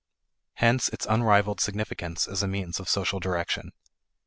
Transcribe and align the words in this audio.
Hence 0.55 0.89
its 0.89 1.05
unrivaled 1.07 1.61
significance 1.61 2.27
as 2.27 2.41
a 2.41 2.47
means 2.47 2.79
of 2.79 2.89
social 2.89 3.19
direction. 3.19 3.71